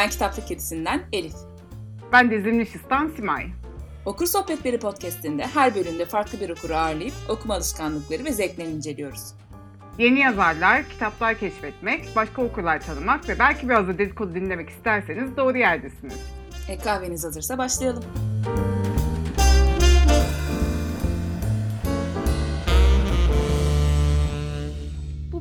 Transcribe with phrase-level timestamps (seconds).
[0.00, 1.34] Ben Kitaplık Kedisi'nden Elif.
[2.12, 3.46] Ben de Zimnişistan Simay.
[4.06, 9.32] Okur Sohbetleri podcastinde her bölümde farklı bir okuru ağırlayıp okuma alışkanlıkları ve zevklerini inceliyoruz.
[9.98, 15.58] Yeni yazarlar, kitaplar keşfetmek, başka okurlar tanımak ve belki biraz da dedikodu dinlemek isterseniz doğru
[15.58, 16.20] yerdesiniz.
[16.68, 18.04] E, kahveniz hazırsa başlayalım.
[18.46, 18.79] Bu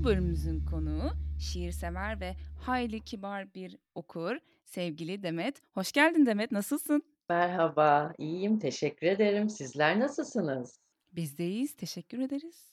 [0.09, 5.62] bölümümüzün konuğu şiirsever ve hayli kibar bir okur sevgili Demet.
[5.73, 7.04] Hoş geldin Demet, nasılsın?
[7.30, 8.59] Merhaba, iyiyim.
[8.59, 9.50] Teşekkür ederim.
[9.50, 10.80] Sizler nasılsınız?
[11.12, 12.72] Biz de iyiyiz, teşekkür ederiz.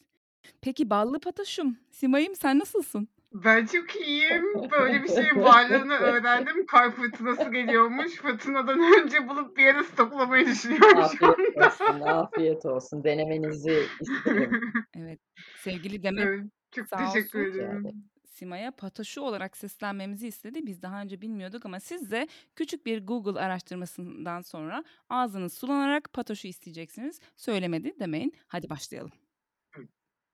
[0.60, 3.08] Peki ballı pataşum, Simay'ım sen nasılsın?
[3.44, 4.70] Ben çok iyiyim.
[4.70, 6.66] Böyle bir şeyin varlığını öğrendim.
[6.66, 8.14] Kar fırtınası geliyormuş.
[8.16, 11.66] Fırtınadan önce bulup bir yere stoklamayı düşünüyorum şu Afiyet anda.
[11.66, 13.04] olsun, afiyet olsun.
[13.04, 14.60] Denemenizi isterim.
[14.96, 15.20] Evet,
[15.62, 16.44] sevgili Demet Evet,
[16.76, 18.04] çok sağ teşekkür olsun Rica ederim.
[18.24, 20.66] Sima'ya pataşu olarak seslenmemizi istedi.
[20.66, 26.48] Biz daha önce bilmiyorduk ama siz de küçük bir Google araştırmasından sonra ağzınız sulanarak pataşu
[26.48, 27.20] isteyeceksiniz.
[27.36, 28.32] Söylemedi demeyin.
[28.46, 29.12] Hadi başlayalım.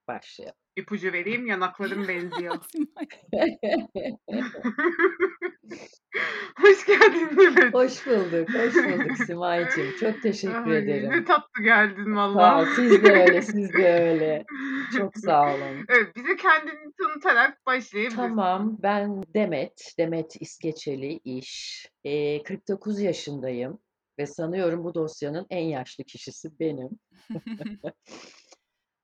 [0.08, 0.56] Başlayalım.
[0.76, 2.56] İpucu vereyim, yanaklarım benziyor.
[2.72, 3.06] Simay.
[6.60, 7.74] Hoş geldin Mehmet.
[7.74, 9.96] Hoş bulduk, hoş bulduk Simay'cığım.
[10.00, 11.10] Çok teşekkür Ay, ederim.
[11.10, 12.66] ne tatlı geldin valla.
[12.77, 14.44] siz de öyle, siz de öyle.
[14.98, 15.84] Çok sağ olun.
[15.88, 18.16] Evet, bize kendini tanıtarak başlayabilirsin.
[18.16, 21.86] Tamam, ben Demet, Demet İskeçeli iş.
[22.05, 23.78] Ee, 49 yaşındayım
[24.18, 26.90] ve sanıyorum bu dosyanın en yaşlı kişisi benim.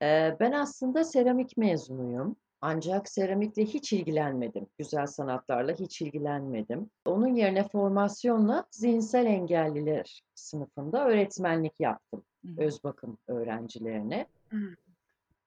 [0.03, 2.37] Ee, ben aslında seramik mezunuyum.
[2.61, 4.67] Ancak seramikle hiç ilgilenmedim.
[4.79, 6.91] Güzel sanatlarla hiç ilgilenmedim.
[7.07, 12.25] Onun yerine formasyonla zihinsel engelliler sınıfında öğretmenlik yaptım.
[12.45, 12.63] Hı.
[12.63, 14.27] Öz bakım öğrencilerine.
[14.51, 14.57] Hı.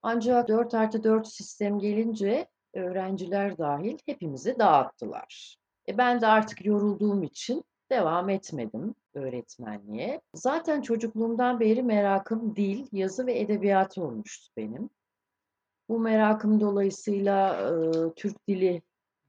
[0.04, 5.56] Ancak 4 artı 4 sistem gelince öğrenciler dahil hepimizi dağıttılar.
[5.88, 10.22] E ben de artık yorulduğum için devam etmedim öğretmenliğe.
[10.33, 14.89] Zaten çocukluğumdan beri merakım dil, yazı ve edebiyat olmuştu benim.
[15.92, 18.82] Bu merakım dolayısıyla e, Türk dili,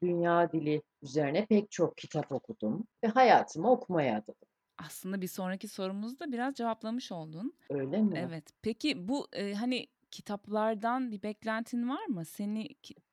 [0.02, 4.48] dünya dili üzerine pek çok kitap okudum ve hayatımı okumaya adadım.
[4.78, 7.54] Aslında bir sonraki sorumuzda biraz cevaplamış oldun.
[7.70, 8.28] Öyle mi?
[8.28, 8.44] Evet.
[8.62, 12.24] Peki bu e, hani kitaplardan bir beklentin var mı?
[12.24, 12.68] Seni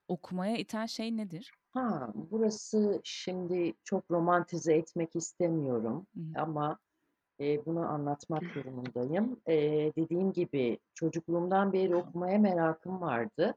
[0.08, 1.52] okumaya iten şey nedir?
[1.74, 6.42] Ha, burası şimdi çok romantize etmek istemiyorum Hı hı.
[6.42, 6.80] ama
[7.41, 9.39] e, bunu anlatmak durumundayım.
[9.47, 9.55] E,
[9.95, 13.55] dediğim gibi çocukluğumdan beri okumaya merakım vardı.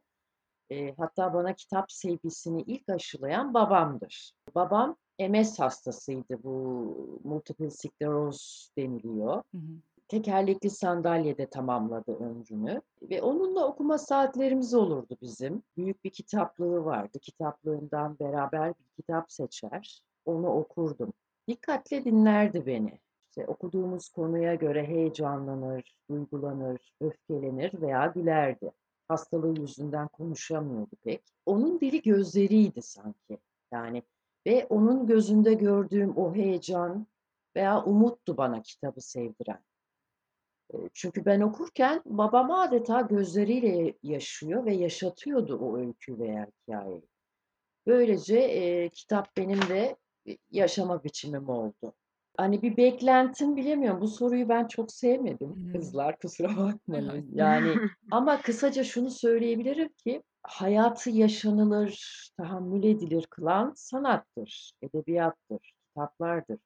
[0.71, 4.33] E, hatta bana kitap sevgisini ilk aşılayan babamdır.
[4.55, 6.43] Babam MS hastasıydı.
[6.45, 9.35] Bu multiple skleroz deniliyor.
[9.35, 9.73] Hı hı.
[10.09, 15.63] Tekerlekli sandalyede tamamladı ömrünü ve onunla okuma saatlerimiz olurdu bizim.
[15.77, 17.19] Büyük bir kitaplığı vardı.
[17.19, 21.13] Kitaplığından beraber bir kitap seçer, onu okurdum.
[21.49, 23.01] Dikkatle dinlerdi beni.
[23.33, 28.73] İşte okuduğumuz konuya göre heyecanlanır, duygulanır, öfkelenir veya gülerdi.
[29.09, 31.23] Hastalığı yüzünden konuşamıyordu pek.
[31.47, 33.39] Onun dili gözleriydi sanki.
[33.73, 34.03] Yani
[34.47, 37.07] ve onun gözünde gördüğüm o heyecan
[37.57, 39.65] veya umuttu bana kitabı sevdiren.
[40.93, 47.09] Çünkü ben okurken babam adeta gözleriyle yaşıyor ve yaşatıyordu o öykü veya hikayeyi.
[47.87, 49.97] Böylece e, kitap benim de
[50.51, 51.95] yaşama biçimim oldu.
[52.37, 54.01] Hani bir beklentim bilemiyorum.
[54.01, 55.73] Bu soruyu ben çok sevmedim.
[55.73, 57.31] Kızlar kusura bakmayın.
[57.33, 57.75] Yani
[58.11, 66.59] ama kısaca şunu söyleyebilirim ki hayatı yaşanılır, tahammül edilir kılan sanattır, edebiyattır, kitaplardır.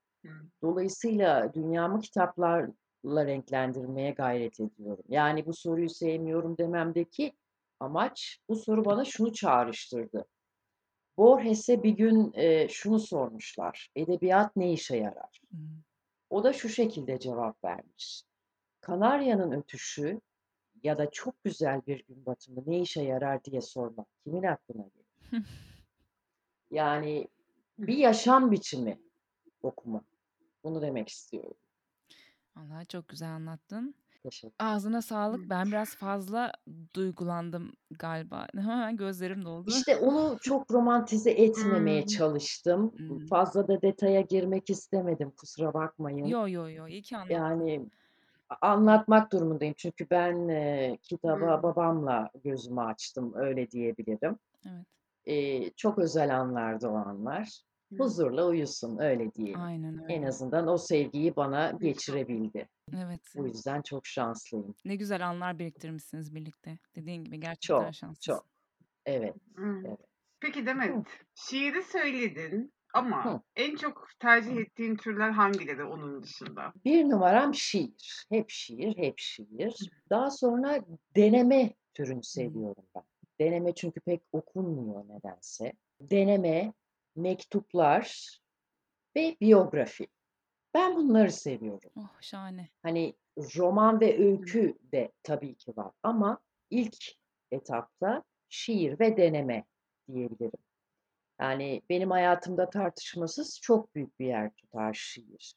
[0.63, 5.05] Dolayısıyla dünyamı kitaplarla renklendirmeye gayret ediyorum.
[5.09, 7.33] Yani bu soruyu sevmiyorum dememdeki
[7.81, 10.25] amaç bu soru bana şunu çağrıştırdı.
[11.17, 13.91] Borges'e bir gün e, şunu sormuşlar.
[13.97, 15.41] Edebiyat ne işe yarar?
[16.31, 18.23] O da şu şekilde cevap vermiş.
[18.81, 20.21] Kanaryanın ötüşü
[20.83, 25.07] ya da çok güzel bir gün batımı ne işe yarar diye sormak kimin aklına gelir?
[26.71, 27.29] Yani
[27.79, 28.99] bir yaşam biçimi
[29.63, 30.01] okuma.
[30.65, 31.57] Bunu demek istiyorum.
[32.57, 33.95] Vallahi çok güzel anlattın.
[34.23, 35.51] Teşekkür Ağzına sağlık.
[35.51, 36.53] Ben biraz fazla
[36.95, 38.47] duygulandım galiba.
[38.55, 39.71] Hemen gözlerim doldu.
[39.71, 42.07] İşte onu çok romantize etmemeye Hmm.
[42.07, 42.93] çalıştım.
[42.97, 43.27] Hmm.
[43.27, 45.31] Fazla da detaya girmek istemedim.
[45.31, 46.27] Kusura bakmayın.
[46.27, 47.35] Yo yo yo iyi ki anlattın.
[47.35, 47.87] Yani
[48.49, 49.75] a- anlatmak durumundayım.
[49.79, 51.63] Çünkü ben e, kitaba Hmm.
[51.63, 53.33] babamla gözümü açtım.
[53.35, 54.39] Öyle diyebilirim.
[54.67, 54.87] Evet.
[55.25, 57.61] E, çok özel anlardı o anlar.
[57.99, 59.61] Huzurla uyusun öyle diyelim.
[59.61, 60.29] Aynen En öyle.
[60.29, 62.69] azından o sevgiyi bana geçirebildi.
[62.97, 63.21] Evet.
[63.37, 64.75] Bu yüzden çok şanslıyım.
[64.85, 66.79] Ne güzel anlar biriktirmişsiniz birlikte.
[66.97, 68.33] Dediğin gibi gerçekten Çok, şanslısın.
[68.33, 68.47] çok.
[69.07, 69.83] Evet, Hı.
[69.87, 70.01] evet.
[70.41, 73.41] Peki Demet, şiiri söyledin Ama Hı.
[73.57, 76.73] en çok tercih ettiğin türler hangileri onun dışında?
[76.85, 78.27] Bir numaram şiir.
[78.31, 79.91] Hep şiir, hep şiir.
[80.11, 80.81] Daha sonra
[81.17, 83.03] deneme türünü seviyorum ben.
[83.41, 85.73] Deneme çünkü pek okunmuyor nedense.
[86.01, 86.73] Deneme,
[87.17, 88.39] mektuplar
[89.17, 90.09] ve biyografi.
[90.75, 91.91] Ben bunları seviyorum.
[91.97, 92.69] Oh şahane.
[92.83, 96.39] Hani roman ve öykü de tabii ki var ama
[96.71, 96.97] ilk
[97.51, 99.65] etapta şiir ve deneme
[100.13, 100.59] diyebilirim.
[101.41, 105.55] Yani benim hayatımda tartışmasız çok büyük bir yer tutar şiir.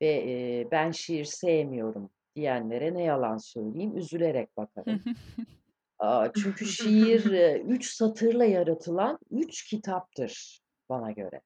[0.00, 5.02] Ve e, ben şiir sevmiyorum diyenlere ne yalan söyleyeyim üzülerek bakarım.
[5.98, 7.24] Aa, çünkü şiir
[7.64, 10.61] üç satırla yaratılan üç kitaptır
[10.92, 11.40] bana göre.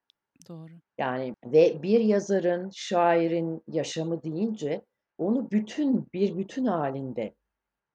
[0.48, 0.72] Doğru.
[0.98, 4.82] Yani ve bir yazarın, şairin yaşamı deyince
[5.18, 7.34] onu bütün bir bütün halinde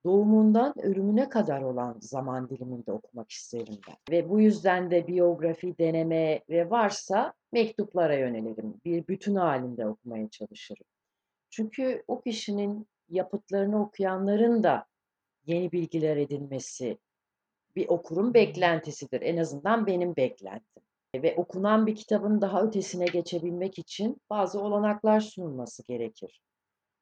[0.05, 3.95] doğumundan ölümüne kadar olan zaman diliminde okumak isterim ben.
[4.11, 8.73] Ve bu yüzden de biyografi, deneme ve varsa mektuplara yönelirim.
[8.85, 10.85] Bir bütün halinde okumaya çalışırım.
[11.49, 14.85] Çünkü o kişinin yapıtlarını okuyanların da
[15.45, 16.97] yeni bilgiler edinmesi
[17.75, 19.21] bir okurun beklentisidir.
[19.21, 20.83] En azından benim beklentim.
[21.15, 26.41] Ve okunan bir kitabın daha ötesine geçebilmek için bazı olanaklar sunulması gerekir.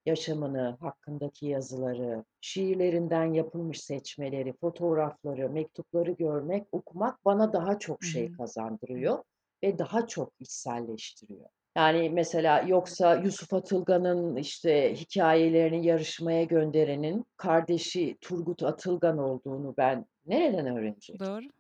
[0.06, 9.24] Yaşamını, hakkındaki yazıları, şiirlerinden yapılmış seçmeleri, fotoğrafları, mektupları görmek, okumak bana daha çok şey kazandırıyor
[9.64, 11.50] ve daha çok içselleştiriyor.
[11.76, 20.78] Yani mesela yoksa Yusuf Atılgan'ın işte hikayelerini yarışmaya gönderenin kardeşi Turgut Atılgan olduğunu ben nereden
[20.78, 21.28] öğrenecektim?
[21.28, 21.59] Doğru.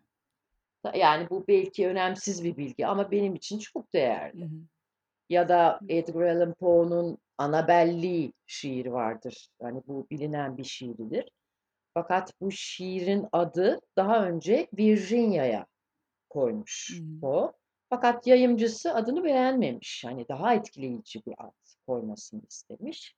[0.95, 4.45] Yani bu belki önemsiz bir bilgi ama benim için çok Hı değerli.
[4.45, 4.49] hı.
[5.29, 9.49] Ya da Edgar Allan Poe'nun Annabel Lee şiiri vardır.
[9.61, 11.29] Yani bu bilinen bir şiiridir.
[11.93, 15.65] Fakat bu şiirin adı daha önce Virginia'ya
[16.29, 17.21] koymuş Hımm.
[17.21, 17.51] Poe.
[17.89, 20.03] Fakat yayımcısı adını beğenmemiş.
[20.05, 21.53] Hani daha etkileyici bir ad
[21.87, 23.15] koymasını istemiş.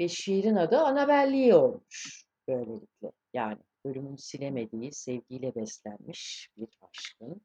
[0.00, 3.12] Ve şiirin adı Annabel Lee olmuş böylelikle.
[3.34, 7.40] Yani ölümün silemediği, sevgiyle beslenmiş bir aşkın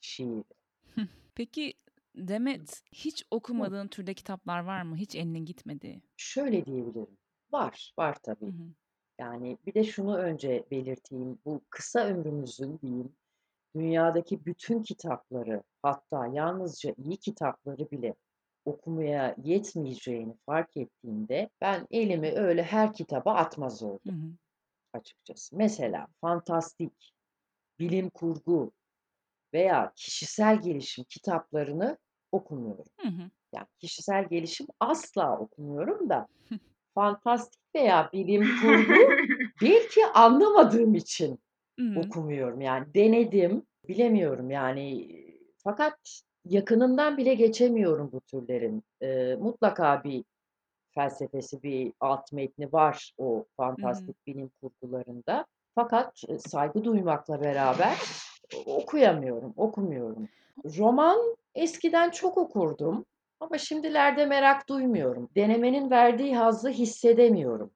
[0.00, 0.44] şiiri.
[1.34, 1.74] Peki
[2.16, 4.96] Demet, hiç okumadığın türde kitaplar var mı?
[4.96, 6.02] Hiç elinin gitmediği?
[6.16, 7.18] Şöyle diyebilirim.
[7.52, 8.46] Var, var Hı tabii.
[8.46, 8.74] hı.
[9.18, 11.38] Yani bir de şunu önce belirteyim.
[11.44, 13.16] Bu kısa ömrümüzün diyeyim,
[13.76, 18.14] dünyadaki bütün kitapları, hatta yalnızca iyi kitapları bile
[18.64, 24.36] okumaya yetmeyeceğini fark ettiğimde ben elimi öyle her kitaba atmaz Hı oldum hı.
[24.92, 25.56] Açıkçası.
[25.56, 27.14] Mesela fantastik,
[27.78, 28.72] bilim kurgu
[29.54, 31.98] veya kişisel gelişim kitaplarını
[32.32, 32.84] okumuyorum.
[33.00, 33.30] Hı hı.
[33.54, 36.26] Yani kişisel gelişim asla okumuyorum da
[36.94, 39.10] fantastik veya bilim kurgu
[39.62, 41.38] belki anlamadığım için
[41.80, 42.60] Hı okumuyorum.
[42.60, 45.08] Yani denedim, bilemiyorum yani
[45.56, 48.84] fakat yakınından bile geçemiyorum bu türlerin.
[49.00, 50.24] Eee, mutlaka bir
[50.94, 55.46] felsefesi, bir alt metni var o fantastik bilim kurgularında.
[55.74, 57.96] Fakat e, saygı duymakla beraber
[58.66, 60.28] okuyamıyorum, okumuyorum.
[60.78, 63.04] Roman eskiden çok okurdum
[63.40, 65.28] ama şimdilerde merak duymuyorum.
[65.36, 67.70] Denemenin verdiği hazzı hissedemiyorum.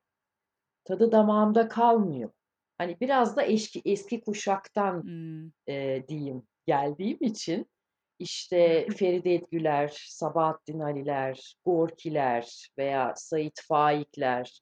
[0.85, 2.31] Tadı damağımda kalmıyor.
[2.79, 5.53] Hani biraz da eski eski kuşaktan Hımm.
[5.67, 7.67] eee, diyeyim geldiğim için
[8.19, 14.61] işte Feride Edgüler, Sabahattin Ali'ler, Gorki'ler veya Sait Faik'ler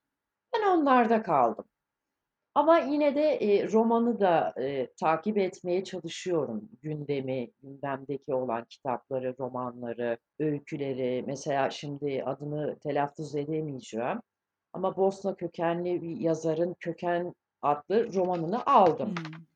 [0.56, 1.64] ben onlarda kaldım.
[2.54, 6.68] Ama yine de eee, romanı da eee, takip etmeye çalışıyorum.
[6.82, 11.24] Gündemi, gündemdeki olan kitapları, romanları, öyküleri.
[11.26, 14.20] Mesela şimdi adını telaffuz edemeyeceğim
[14.72, 19.08] ama Bosna kökenli bir yazarın Köken adlı romanını aldım.
[19.16, 19.46] Hımm.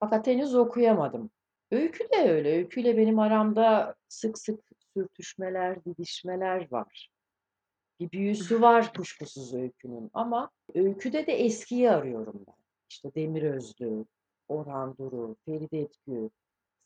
[0.00, 1.30] Fakat henüz okuyamadım.
[1.70, 2.56] Öykü de öyle.
[2.56, 4.60] Öyküyle benim aramda sık sık
[4.94, 7.10] sürtüşmeler, didişmeler var.
[8.00, 12.54] Bir büyüsü var kuşkusuz öykünün ama öyküde de eskiyi arıyorum ben.
[12.90, 14.04] İşte Demirözlü,
[14.48, 16.30] Orhan Duru, Feride Edgü,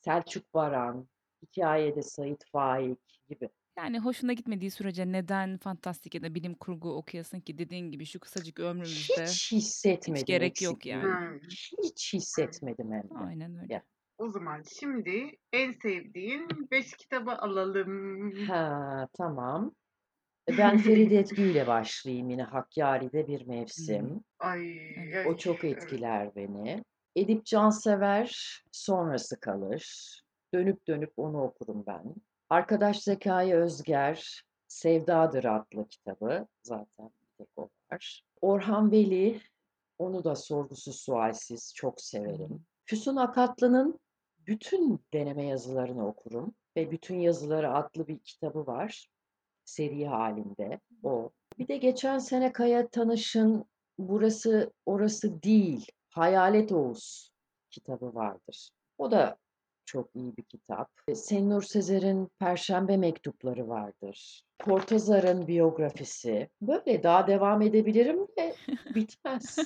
[0.05, 1.09] Selçuk Baran,
[1.43, 3.49] hikâyede Sait Faik gibi.
[3.79, 7.59] Yani hoşuna gitmediği sürece neden fantastik ya da bilim kurgu okuyasın ki?
[7.59, 11.05] Dediğin gibi şu kısacık ömrümüzde Hiç hiç hissetmedim gerek yok eksikliğini.
[11.05, 11.41] yani.
[11.85, 13.25] Hiç hissetmedim hem de.
[13.27, 13.75] Aynen öyle.
[13.75, 13.83] Ya.
[14.21, 18.33] O zaman şimdi en sevdiğin 5 kitabı alalım.
[18.47, 19.75] Ha, tamam.
[20.49, 23.47] E, ben Feride Edgü ile başlayayım yine Hakkari'de Bir.
[23.47, 24.25] Mevsim.
[24.39, 25.27] Ay, Evet.
[25.27, 25.77] O ay, çok evet.
[25.77, 26.85] etkiler beni.
[27.17, 30.15] Edip Cansever Sonrası Kalır.
[30.55, 32.15] Dönüp dönüp onu okurum ben.
[32.51, 36.47] Arkadaş Zekai Özger Sevdadır adlı kitabı.
[36.63, 38.23] Zaten bir tek o var.
[38.41, 39.41] Orhan Veli
[39.99, 42.65] onu da sorgusuz sualsiz çok severim.
[42.85, 44.01] Füsun Akatlı'nın
[44.51, 46.55] bütün deneme yazılarını okurum.
[46.77, 49.09] ve Bütün Yazıları adlı bir kitabı var.
[49.65, 51.31] Seri halinde o.
[51.59, 53.65] Bir de geçen sene Kaya Tanış'ın
[53.99, 57.31] Burası Orası Değil, Hayalet Oğuz
[57.71, 58.71] kitabı vardır.
[58.99, 59.37] O da
[59.85, 60.91] çok iyi bir kitap.
[61.15, 64.43] Senur Sezer'in Perşembe Mektupları vardır.
[64.65, 66.49] Cortázar'ın biyografisi.
[66.63, 68.55] Böyle daha devam edebilirim de
[68.95, 69.59] bitmez.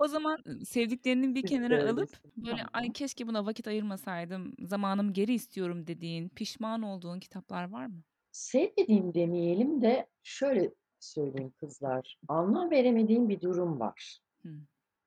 [0.00, 5.34] O zaman ı, sevdiklerini bir kenara alıp böyle ay keşke buna vakit ayırmasaydım, zamanımı geri
[5.34, 8.02] istiyorum dediğin, pişman olduğun kitaplar var mı?
[8.32, 12.16] Sevmediğim demeyelim de şöyle söyleyeyim kızlar.
[12.28, 14.18] Anlam veremediğim bir durum var.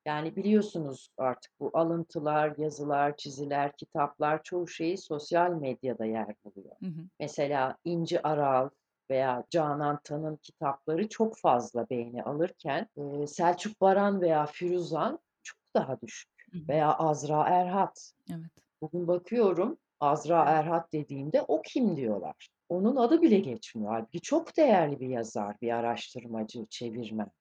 [0.06, 6.76] Yani biliyorsunuz artık bu alıntılar, yazılar, çiziler, kitaplar çoğu şeyi sosyal medyada yer buluyor.
[6.84, 7.10] Hı hı.
[7.20, 8.70] Mesela İnci Aral
[9.10, 12.88] veya Canan Tan'ın kitapları çok fazla beğeni alırken
[13.28, 16.32] Selçuk Baran veya Firuzan çok daha düşük.
[16.52, 16.58] Hı.
[16.70, 18.14] Veya Azra Erhat.
[18.32, 18.52] Evet.
[18.82, 20.44] Bugün bakıyorum Azra.
[20.44, 22.50] Erhat dediğimde o kim diyorlar.
[22.70, 23.92] Onun adı bile geçmiyor.
[23.92, 27.32] Halbuki çok değerli bir yazar, bir araştırmacı, çevirmen.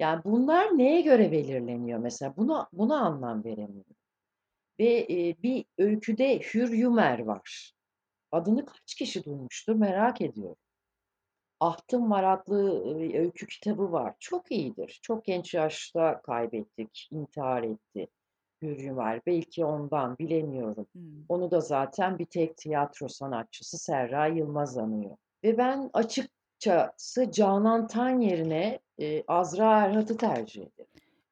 [0.00, 2.36] Yani bunlar neye göre belirleniyor mesela?
[2.36, 3.96] Buna buna anlam veremiyorum.
[4.80, 7.72] Ve eee, bir öyküde Hür Yumer var.
[8.32, 10.56] Adını kaç kişi duymuştur merak ediyorum.
[11.60, 12.84] Ahtım var adlı
[13.18, 14.14] öykü kitabı var.
[14.20, 14.98] Çok iyidir.
[15.02, 18.08] Çok genç yaşta kaybettik, intihar etti
[18.62, 19.20] Hür Yumer.
[19.26, 20.86] Belki ondan bilemiyorum.
[20.92, 21.26] Hımm.
[21.28, 25.16] Onu da zaten bir tek tiyatro sanatçısı Serra Yılmaz anıyor.
[25.44, 30.90] Ve ben açıkçası Canan Tan yerine eee, Azra Erhat'ı tercih ederim.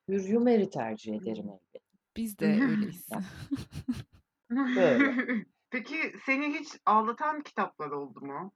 [0.09, 1.81] Hür Yumer'i tercih ederim elbette.
[2.17, 3.09] Biz de öyleyiz.
[4.51, 5.15] Böyle.
[5.71, 8.53] Peki seni hiç ağlatan kitaplar oldu mu?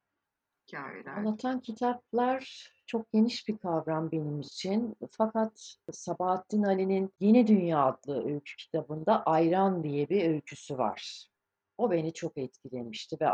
[0.68, 1.16] Hikâyeler.
[1.16, 4.96] Anlatan kitaplar çok geniş bir kavram benim için.
[5.10, 11.28] Fakat Sabahattin Ali'nin Yeni Dünya adlı öykü kitabında Ayran diye bir öyküsü var.
[11.78, 13.28] O beni çok etkilemişti ve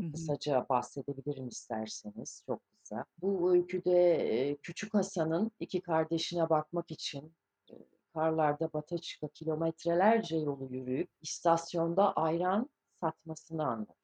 [0.00, 0.04] Hı ağlamıştım.
[0.06, 0.12] hı.
[0.12, 3.04] Kısaca bahsedebilirim isterseniz, çok kısa.
[3.22, 7.34] Bu öyküde eee, Küçük Hasan'ın iki kardeşine bakmak için
[7.70, 7.78] eee,
[8.14, 13.96] karlarda bata çıka kilometrelerce yolu yürüyüp istasyonda ayran satmasını anlatır.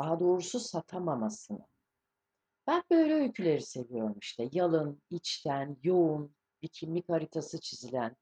[0.00, 1.66] Daha doğrusu satamamasını.
[2.66, 4.48] Ben böyle öyküleri seviyorum işte.
[4.52, 8.16] Yalın, içten, yoğun, bir kimlik haritası çizilen,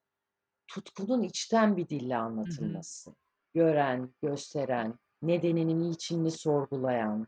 [0.69, 2.23] tutkunun içten bir dille Hı hı.
[2.23, 3.15] anlatılması.
[3.55, 7.27] Gören, gösteren, nedenini, niçinini sorgulayan.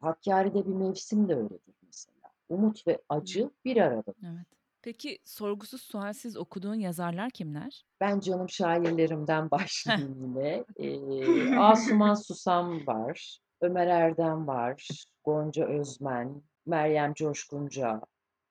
[0.00, 2.18] Hakkari'de bir mevsim de öyledir mesela.
[2.48, 4.14] Umut ve acı bir arada.
[4.24, 4.46] Evet.
[4.82, 7.84] Peki sorgusuz sualsiz okuduğun yazarlar kimler?
[8.00, 10.64] Ben canım şairlerimden başlayayım yine.
[10.78, 18.00] Eee, Asuman Susam var, Ömer Erdem var, Gonca Özmen, Meryem Coşkunca,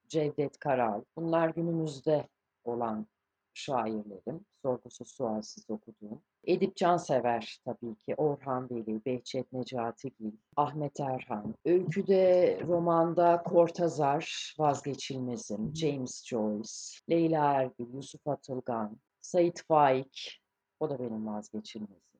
[0.07, 1.03] Cevdet Karal.
[1.15, 2.27] Bunlar günümüzde
[2.63, 3.07] olan
[3.53, 4.45] şairlerim.
[4.61, 6.21] Sorgusuz sualsiz okuduğum.
[6.43, 8.15] Edip Cansever tabii ki.
[8.15, 11.55] Orhan Veli, Behçet Necatigil, Ahmet Erhan.
[11.65, 15.75] Öyküde, romanda Cortázar Hı vazgeçilmezim.
[15.75, 16.71] James Joyce,
[17.09, 20.41] Leyla Ergül, Yusuf Atılgan, Sait Faik.
[20.79, 22.10] O da benim vazgeçilmezim.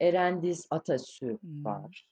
[0.00, 2.08] Erendiz Atasü var.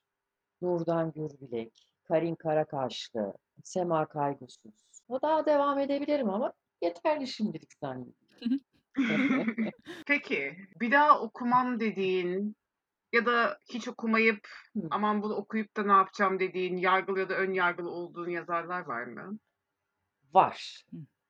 [0.62, 4.75] Nurdan Gürbilek, Karin Karakaşlı, Sema Kaygusuz.
[5.09, 6.52] O daha devam edebilirim ama
[6.83, 8.62] yeterli şimdilik zannediyorum.
[10.07, 12.57] Peki, bir daha okumam dediğin
[13.12, 14.49] ya da hiç okumayıp
[14.90, 19.04] aman bunu okuyup da ne yapacağım dediğin, yargılı ya da ön yargılı olduğun yazarlar var
[19.04, 19.38] mı?
[20.35, 20.85] Var.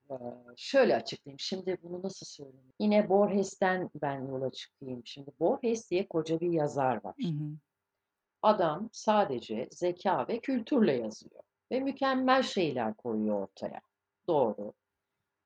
[0.08, 0.18] Hı.
[0.56, 1.38] Şöyle açıklayayım.
[1.38, 2.72] Şimdi bunu nasıl söyleyeyim?
[2.80, 5.02] Yine Borges'ten ben yola çıkayım.
[5.04, 7.14] Şimdi Borges diye koca bir yazar Hı var.
[7.18, 7.56] hı.
[8.42, 11.42] Adam sadece zekâ ve kültürle yazıyor
[11.72, 13.80] ve mükemmel şeyler koyuyor ortaya.
[14.28, 14.72] Doğru.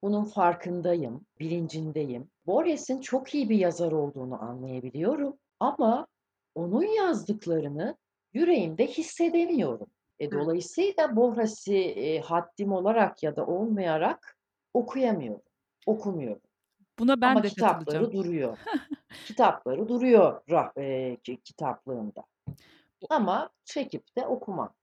[0.03, 2.31] Bunun farkındayım, bilincindeyim.
[2.47, 6.07] Borges'in çok iyi bir yazar olduğunu anlayabiliyorum ama
[6.55, 7.97] onun yazdıklarını
[8.33, 9.87] yüreğimde hissedemiyorum.
[10.19, 10.31] E, Hı.
[10.31, 14.36] dolayısıyla Borges'i, eee, haddim olarak ya da olmayarak
[14.79, 15.43] okuyamıyorum,
[15.87, 16.43] okumuyorum.
[16.99, 18.59] Buna ben Ama de kitapları duruyor.
[19.25, 20.43] Kitapları duruyor
[21.23, 22.25] ki kitaplığımda.
[23.11, 24.75] Ama çekip de okumam.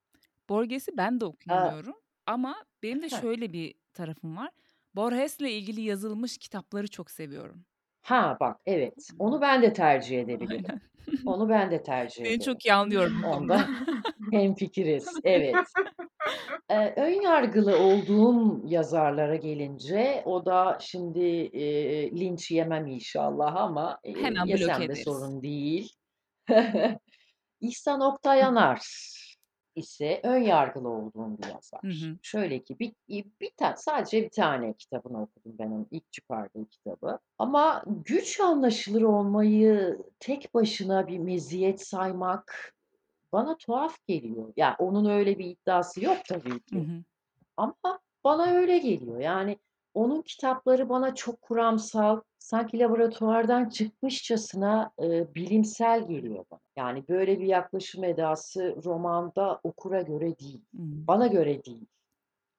[0.50, 1.30] Borges'i ben de Aaa
[1.66, 1.96] okuyamıyorum
[2.26, 4.52] ama benim de şöyle bir tarafım var.
[4.96, 7.66] Borges'le ilgili yazılmış kitapları çok seviyorum.
[8.04, 9.10] Ha, bak, evet.
[9.20, 10.70] Onu ben de tercih edebilirim.
[10.70, 10.82] Aynen.
[11.26, 12.40] Onu ben de tercih Seni ederim.
[12.42, 13.56] çok iyi anlıyorum bu konuda.
[13.56, 13.70] Onda
[14.32, 15.20] hemfikiriz.
[15.24, 15.68] Evet.
[16.72, 24.14] Eee, ön yargılı olduğum yazarlara gelince o da şimdi, eee, linç yemem inşallah ama, eee,
[24.16, 25.06] Hemen bloke yesem de ederiz.
[25.06, 25.90] sorun değil.
[27.62, 28.82] İhsan Oktay Yanar
[29.76, 31.82] ise ön yargılı olduğum bir Hı yazar.
[31.84, 32.18] hı.
[32.22, 37.20] Şöyle ki bir bir ta sadece bir tane kitabını okudum ben onun ilk çıkardığı kitabı
[37.38, 42.74] ama güç anlaşılır olmayı tek başına bir meziyet saymak
[43.34, 44.54] bana tuhaf geliyor.
[44.58, 46.80] Ya onun öyle bir iddiası yok tabii Hı ki.
[46.80, 47.04] hı.
[47.58, 49.20] Ama bana öyle geliyor.
[49.20, 49.58] Yani
[49.94, 52.22] onun kitapları bana çok kuramsal,
[52.54, 56.60] sanki laboratuvardan çıkmışçasına e, bilimsel geliyor bana.
[56.76, 60.62] Yani böyle bir yaklaşım edası romanda okura göre değil.
[60.72, 61.08] Hmm.
[61.08, 61.86] Bana göre değil.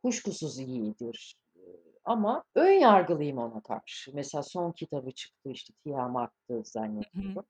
[0.03, 1.37] Kuşkusuz iyidir.
[1.57, 1.61] Ee,
[2.05, 4.11] Ama ön yargılıyım ona karşı.
[4.15, 7.45] Mesela son kitabı çıktı işte Tiamat'tı zannediyorum.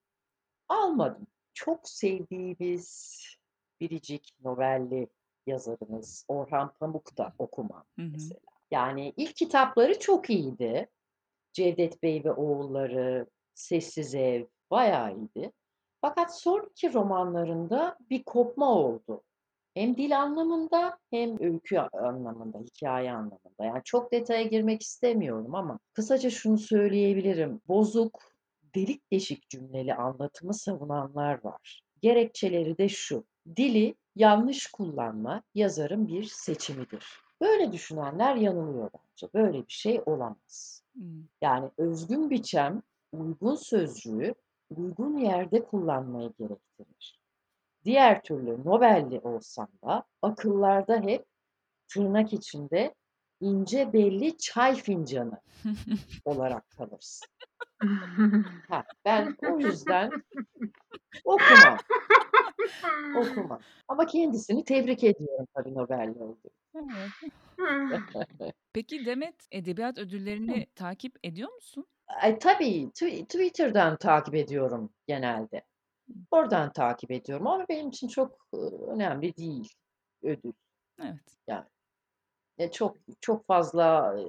[0.69, 1.27] Almadım.
[1.55, 3.19] Çok sevdiğimiz
[3.81, 5.09] biricik novelli
[5.47, 8.41] yazarımız Orhan Pamuk da okumam mesela.
[8.71, 10.89] Yani ilk kitapları çok iyiydi.
[11.55, 15.53] Cevdet Bey ve Oğulları, Sessiz Ev bayağı iyiydi.
[16.01, 19.23] Fakat sonraki romanlarında bir kopma oldu.
[19.75, 23.65] Hem dil anlamında hem öykü anlamında, hikaye anlamında.
[23.65, 27.61] Yani çok detaya girmek istemiyorum ama kısaca şunu söyleyebilirim.
[27.69, 28.23] Bozuk,
[28.75, 31.83] delik deşik cümleli anlatımı savunanlar var.
[32.03, 33.25] Gerekçeleri de şu.
[33.57, 37.07] Dili yanlış kullanma yazarın bir seçimidir.
[37.41, 39.33] Böyle düşünenler yanılıyor bence.
[39.35, 40.74] Böyle bir şey olamaz.
[40.95, 41.25] Hmm.
[41.43, 42.83] Yani özgün biçem,
[43.13, 44.35] uygun sözcüğü
[44.71, 47.21] uygun yerde kullanmayı gerektirir.
[47.85, 51.25] Diğer türlü novelli olsam da akıllarda hep
[51.89, 52.95] tırnak içinde
[53.41, 55.41] ince belli çay fincanı
[56.25, 57.29] olarak kalırsın.
[58.69, 60.11] Ha, ben o yüzden
[61.25, 61.79] okumam,
[63.15, 63.61] okumam.
[63.89, 66.51] Ama kendisini tebrik ediyorum tabii novelli olduğu.
[68.73, 71.87] Peki Demet, edebiyat ödüllerini takip ediyor musun?
[72.07, 75.63] Ay, tabii tw- Twitter'dan takip ediyorum genelde.
[76.31, 78.57] Oradan takip ediyorum ama benim için çok e,
[78.89, 79.69] önemli değil
[80.23, 80.53] ödül.
[81.03, 81.35] Evet.
[82.59, 84.23] E, çok çok fazla e,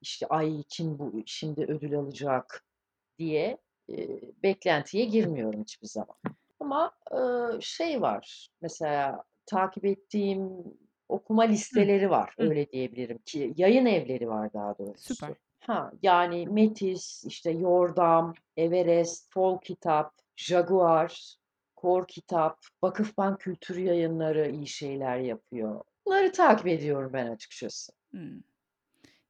[0.00, 2.64] işte ay kim bu şimdi ödül alacak
[3.18, 3.58] diye
[3.90, 6.16] e, beklentiye girmiyorum hiçbir zaman.
[6.64, 7.20] Ama e,
[7.60, 10.50] şey var mesela takip ettiğim
[11.08, 12.42] okuma listeleri var hı.
[12.42, 15.14] öyle diyebilirim ki yayın evleri var daha doğrusu.
[15.14, 15.34] Süper.
[15.60, 21.36] Ha yani Metis, işte Yordam, Everest, Fol Kitap, Jaguar,
[21.76, 25.84] Kor Kitap, Vakıfbank Kültür Yayınları iyi şeyler yapıyor.
[26.06, 27.92] Bunları takip ediyorum ben açıkçası.
[28.10, 28.40] Hmm.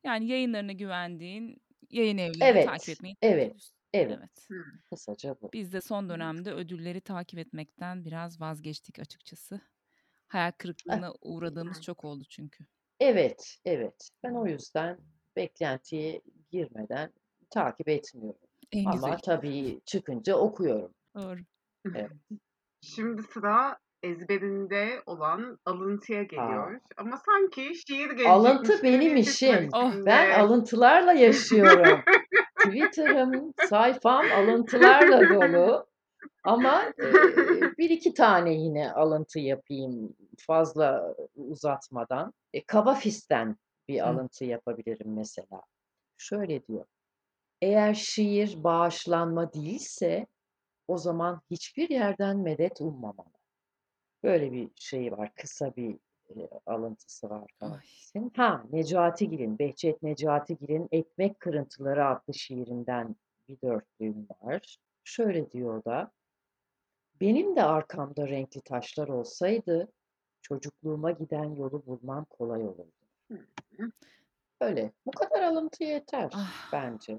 [0.05, 4.47] Yani yayınlarına güvendiğin yayın evlerini takip Evet, etmeyi evet, evet.
[4.51, 4.65] Evet.
[4.91, 5.53] Kısaca bu.
[5.53, 9.61] Biz de son dönemde ödülleri takip etmekten biraz vazgeçtik açıkçası.
[10.27, 12.65] Hayal kırıklığına uğradığımız çok oldu çünkü.
[13.01, 14.11] Evet, evet.
[14.23, 14.99] Ben o yüzden
[15.37, 17.13] beklentiye girmeden
[17.51, 18.41] takip etmiyorum.
[18.73, 19.17] En Ama güzeli.
[19.25, 20.95] tabii çıkınca okuyorum.
[21.15, 21.41] Doğru.
[21.95, 22.11] Evet.
[22.81, 26.81] Şimdi sıra ezberinde olan alıntıya Aa, geliyor.
[26.97, 29.69] Ama sanki şiir gelecekmiş alıntı gibi benim işim.
[29.73, 29.93] Oh.
[30.07, 32.01] Ben alıntılarla yaşıyorum.
[32.65, 35.87] Twitter'ım, sayfam alıntılarla dolu.
[36.45, 37.13] Ama e,
[37.79, 42.33] bir iki tane yine alıntı yapayım fazla uzatmadan.
[42.53, 43.57] E, Kabafis'ten
[43.89, 44.05] bir Hı.
[44.07, 45.63] alıntı yapabilirim mesela.
[46.19, 46.87] Şöyle diyor.
[47.63, 50.27] Eğer şiir bağışlanma değilse
[50.89, 53.35] o zaman hiçbir yerden medet ummamalı.
[54.23, 55.35] Böyle bir şey var.
[55.35, 55.99] Kısa bir
[56.31, 57.69] e, alıntısı var Ay.
[57.71, 58.33] Kabafis'in.
[58.37, 63.17] Ha Necatigil'in, Behçet Necatigil'in Ekmek Kırıntıları adlı şiirinden
[63.49, 64.77] bir dörtlüğüm var.
[65.05, 66.11] Şöyle diyor da.
[67.21, 69.93] Benim de arkamda renkli taşlar olsaydı
[70.43, 72.93] çocukluğuma giden yolu bulmam kolay olurdu.
[74.61, 74.93] Öyle.
[75.07, 76.69] Bu kadar alıntı yeter Ah.
[76.73, 77.19] bence.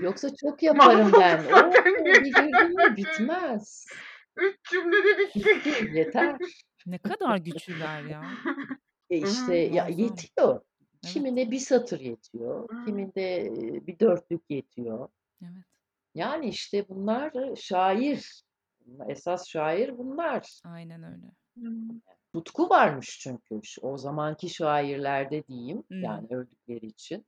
[0.00, 1.44] Yoksa çok yaparım ben.
[1.44, 1.72] Oo,
[2.04, 3.86] bir girdim mi bitmez.
[4.36, 5.46] Üç cümlede bittik.
[5.66, 6.36] Bitti, yeter.
[6.86, 8.24] Ne kadar güçlüler ya.
[9.10, 10.54] E işte ya yetiyor.
[10.54, 11.12] Evet.
[11.12, 13.50] Kimine bir satır yetiyor, kiminde
[13.86, 15.08] bir dörtlük yetiyor.
[15.42, 15.64] Evet.
[16.14, 18.42] Yani işte bunlar şair.
[19.08, 20.60] Esas şair bunlar.
[20.64, 21.32] Aynen öyle.
[22.34, 26.02] Tutku varmış çünkü o zamanki şairlerde diyeyim Hmm.
[26.02, 27.26] yani öldükleri için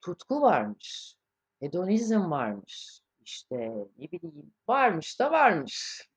[0.00, 1.16] tutku varmış.
[1.60, 3.00] Hedonizm varmış.
[3.24, 3.56] İşte
[3.98, 6.08] ne bileyim varmış da varmış.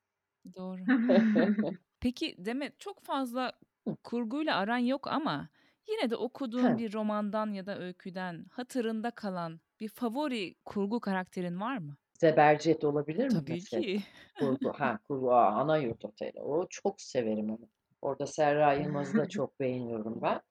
[0.55, 0.81] Doğru.
[2.05, 3.51] Peki Demet çok fazla
[3.87, 3.95] Hı.
[4.03, 5.49] kurguyla aran yok ama
[5.87, 11.77] yine de okuduğun bir romandan ya da öyküden hatırında kalan bir favori kurgu karakterin var
[11.77, 11.97] mı?
[12.19, 13.83] Zebercet olabilir mi Tabii mesela?
[13.83, 14.03] ki.
[14.39, 16.41] Kurgu, ha kurgu, aa, ana yurt oteli.
[16.41, 17.69] O çok severim onu.
[18.01, 20.41] Orada Serra Yılmaz'ı da çok beğeniyorum ben.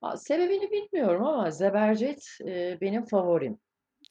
[0.00, 3.58] Ha, sebebini bilmiyorum ama Zebercet e, benim favorim.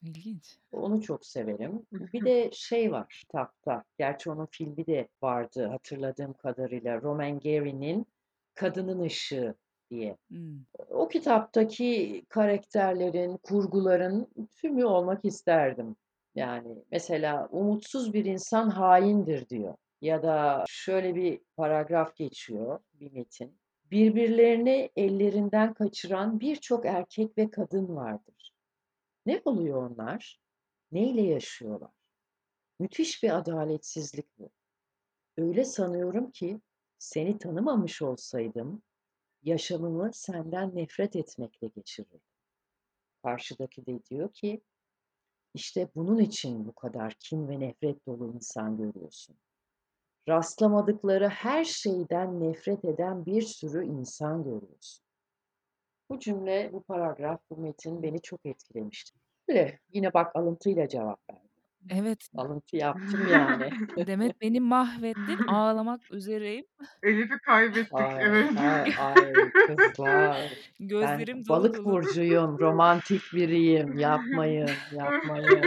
[0.02, 0.58] İlginç.
[0.72, 1.86] Onu çok severim.
[1.92, 3.84] Bir de şey var kitapta.
[3.98, 7.02] Gerçi onun filmi de vardı hatırladığım kadarıyla.
[7.02, 8.08] Roman Gary'nin
[8.54, 9.56] Kadının Işığı
[9.90, 10.18] diye.
[10.28, 10.60] Hmm.
[10.90, 15.96] O kitaptaki karakterlerin, kurguların tümü olmak isterdim.
[16.36, 19.76] Yani mesela umutsuz bir insan haindir diyor.
[20.02, 23.58] Ya da şöyle bir paragraf geçiyor, bir metin.
[23.92, 28.54] Birbirlerini ellerinden kaçıran birçok erkek ve kadın vardır.
[29.28, 30.42] Ne oluyor onlar?
[30.92, 31.92] Neyle yaşıyorlar?
[32.80, 34.50] Müthiş bir adaletsizlik bu.
[35.38, 36.62] Öyle sanıyorum ki
[36.98, 38.84] seni tanımamış olsaydım
[39.44, 42.22] yaşamımı senden nefret etmekle geçirirdim.
[43.24, 44.62] Karşıdaki de diyor ki
[45.54, 49.38] işte bunun için bu kadar kin ve nefret dolu insan görüyorsun.
[50.30, 55.07] Rastlamadıkları her şeyden nefret eden bir sürü insan görüyorsun.
[56.10, 59.18] Bu cümle, bu paragraf, bu metin beni çok etkilemişti.
[59.50, 61.44] Öyle, yine bak alıntıyla cevap verdim.
[61.90, 62.28] Evet.
[62.38, 63.70] Alıntı yaptım yani.
[64.08, 65.48] Demet beni mahvettin.
[65.48, 66.66] Ağlamak üzereyim.
[67.04, 67.94] Elif'i kaybettik.
[67.94, 68.50] Ay, Evet.
[68.60, 69.34] ay, ay
[69.68, 70.38] kızlar.
[70.80, 71.86] Ben Gözlerim dolu balık dolu.
[71.86, 73.98] burcuyum, romantik biriyim.
[73.98, 75.62] Yapmayın, yapmayın.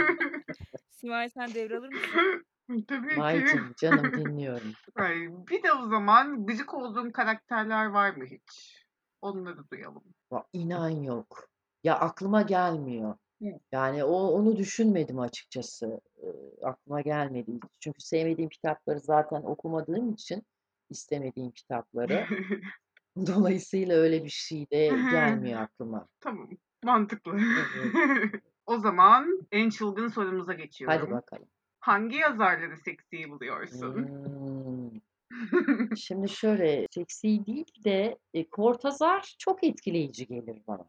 [0.89, 2.45] Simay sen devralır mısın?
[2.87, 3.15] Tabii ki.
[3.17, 4.71] Maycım, canım dinliyorum.
[4.95, 5.15] Ay,
[5.49, 8.80] bir de o zaman gıcık olduğun karakterler var mı hiç?
[9.21, 10.03] Onları duyalım.
[10.31, 11.49] Va- İnan yok.
[11.83, 13.15] Ya aklıma gelmiyor.
[13.41, 13.45] Hı.
[13.71, 16.01] Yani o onu düşünmedim açıkçası.
[16.23, 17.63] Ee, aklıma gelmedi hiç.
[17.79, 20.43] Çünkü sevmediğim kitapları zaten okumadığım için
[20.89, 22.25] istemediğim kitapları.
[23.27, 26.07] Dolayısıyla öyle bir şey de gelmiyor aklıma.
[26.19, 26.49] Tamam.
[26.83, 27.37] Mantıklı.
[27.37, 28.43] Evet.
[28.65, 30.97] o zaman en çılgın sorumuza geçiyorum.
[30.99, 31.47] Hadi bakalım.
[31.79, 33.95] Hangi yazarları seksi buluyorsun?
[33.95, 34.99] Hmm.
[35.97, 40.85] Şimdi şöyle seksi değil de e, Cortázar çok etkileyici gelir bana.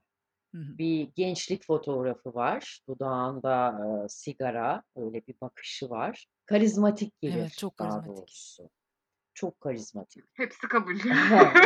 [0.55, 2.81] Bir gençlik fotoğrafı var.
[2.89, 3.69] Dudağında
[4.05, 6.27] e, sigara, öyle bir bakışı var.
[6.47, 8.09] Karizmatik gelir Evet, çok karizmatik.
[8.17, 8.71] doğrusu.
[9.35, 10.25] Çok karizmatik.
[10.35, 10.95] Hepsi kabul.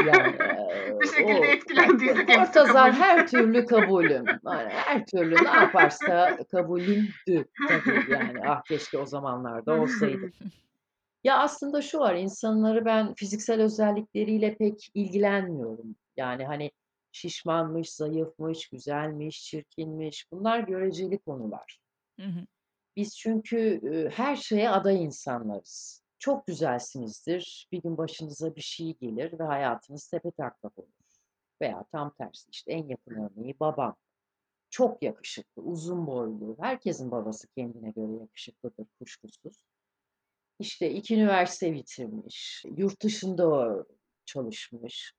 [0.06, 3.00] yani e, Bir şekilde o etkilendiysek hepsi Cortázar kabul.
[3.00, 4.24] her türlü kabulüm.
[4.26, 8.40] Yani her türlü ne yaparsa kabulümdü tabii yani.
[8.46, 10.30] Ah keşke o zamanlarda olsaydı.
[11.24, 15.96] Ya aslında şu var, insanları ben fiziksel özellikleriyle pek ilgilenmiyorum.
[16.16, 16.70] Yani hani
[17.12, 21.80] şişmanmış, zayıfmış, güzelmiş, çirkinmiş bunlar göreceli konular.
[22.20, 22.46] Hı hı.
[22.96, 26.02] Biz çünkü e, her şeye aday insanlarız.
[26.18, 30.88] Çok güzelsinizdir, bir gün başınıza bir şey gelir ve hayatınız tepetaklak olur.
[31.60, 33.96] Veya tam tersi işte en yakın örneği babam.
[34.70, 36.56] Çok yakışıklı, uzun boylu.
[36.60, 39.56] Herkesin babası kendine göre yakışıklıdır kuşkusuz.
[40.58, 43.76] İşte iki üniversite bitirmiş, yurt dışında
[44.24, 45.14] çalışmış.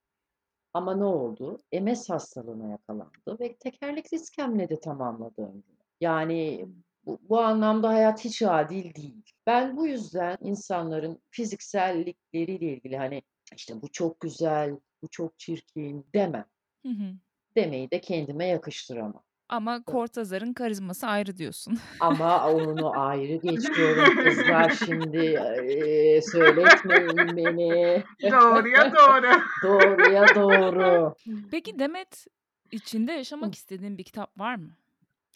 [0.73, 1.58] Ama ne oldu?
[1.73, 5.63] MS hastalığına yakalandı ve tekerlekli iskemlede tamamladı ömrünü.
[6.02, 6.67] Yani
[7.06, 9.23] bu, bu anlamda hayat hiç adil değil.
[9.45, 13.21] Ben bu yüzden insanların fiziksellikleriyle ilgili hani
[13.56, 16.45] işte bu çok güzel, bu çok çirkin demem.
[16.86, 17.13] Hı hı.
[17.56, 19.23] Demeyi de kendime yakıştıramam.
[19.49, 21.77] Ama Cortázar'ın karizması ayrı diyorsun.
[21.99, 28.03] Ama onu ayrı geçiyorum kızlar şimdi eee, söyletmeyin beni.
[28.31, 29.27] Doğruya doğru.
[29.63, 31.15] Doğruya doğru.
[31.51, 32.27] Peki Demet
[32.71, 34.77] içinde yaşamak istediğin bir kitap var mı?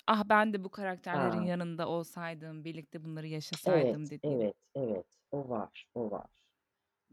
[0.07, 1.45] Ah ben de bu karakterlerin Ha.
[1.45, 4.41] yanında olsaydım, birlikte bunları yaşasaydım Evet, dediğin.
[4.41, 5.05] evet, evet.
[5.31, 6.25] O var, o var.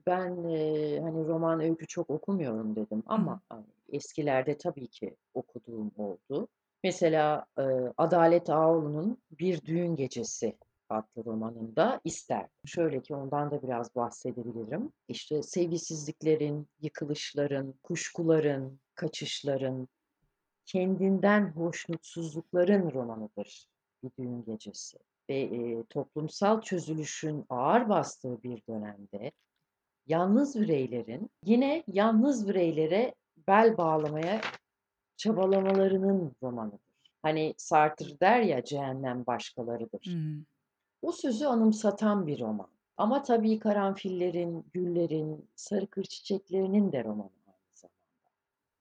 [0.06, 3.26] Ben eee, hani roman öykü çok okumuyorum dedim Hı hı.
[3.26, 6.48] ama hani eskilerde tabii ki okuduğum oldu.
[6.84, 10.56] Mesela eee, Adalet Ağoğlu'nun Bir Düğün Gecesi
[10.88, 12.50] adlı romanında isterdim.
[12.66, 14.92] Şöyle ki ondan da biraz bahsedebilirim.
[15.08, 19.88] İşte sevgisizliklerin, yıkılışların, kuşkuların, kaçışların,
[20.66, 23.66] kendinden hoşnutsuzlukların romanıdır
[24.02, 24.98] Bir Düğün Gecesi.
[25.30, 29.32] Ve e, toplumsal çözülüşün ağır bastığı bir dönemde
[30.06, 33.14] yalnız bireylerin yine yalnız bireylere
[33.48, 34.40] bel bağlamaya
[35.18, 36.80] çabalamalarının romanıdır.
[37.22, 40.06] Hani Sartre der ya cehennem başkalarıdır.
[40.06, 40.44] Hı.
[41.02, 42.70] O sözü anımsatan bir roman.
[42.96, 47.98] Ama tabii karanfillerin, güllerin, sarı kır çiçeklerinin de romanı aynı zamanda.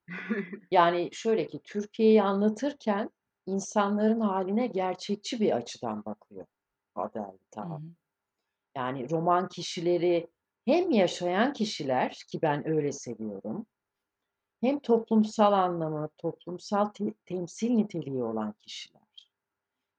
[0.70, 3.10] Yani şöyle ki Türkiye'yi anlatırken
[3.46, 6.46] insanların haline gerçekçi bir açıdan bakıyor
[7.56, 7.82] Ağam.
[7.82, 7.88] hı.
[8.76, 10.28] Yani roman kişileri
[10.64, 13.66] hem yaşayan kişiler ki ben öyle seviyorum
[14.60, 19.02] hem toplumsal anlamı, toplumsal te- temsil niteliği olan kişiler.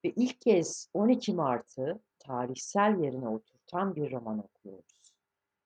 [0.05, 5.13] Ve ilk kez 12 Mart'ı tarihsel yerine oturtan bir roman okuyoruz.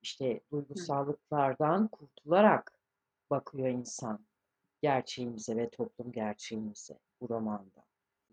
[0.01, 2.73] İşte duygusallıklardan kurtularak
[3.29, 4.25] bakıyor insan
[4.81, 7.85] gerçeğimize ve toplum gerçeğimize bu romanda.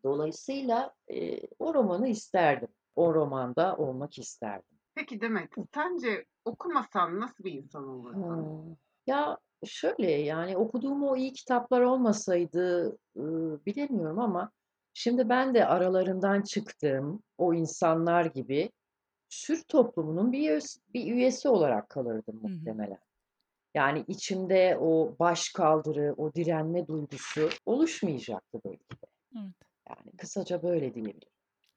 [0.05, 2.69] Dolayısıyla e, o romanı isterdim.
[2.97, 4.79] O romanda olmak isterdim.
[4.95, 8.67] Peki Demet, sence okumasan nasıl bir insan olurdun?
[8.67, 8.77] Hmm.
[9.07, 13.23] Ya şöyle yani okuduğum o iyi kitaplar olmasaydı e,
[13.67, 14.51] bilemiyorum ama
[14.95, 18.71] şimdi ben de aralarından çıktığım o insanlar gibi
[19.31, 22.53] Sürü toplumunun bir üyesi, bir üyesi olarak kalırdım Hı hı.
[22.53, 22.99] muhtemelen.
[23.75, 29.07] Yani içimde o baş kaldırı, o direnme duygusu oluşmayacaktı belki de.
[29.37, 29.55] Evet.
[29.89, 31.29] Yani kısaca böyle diyebilirim.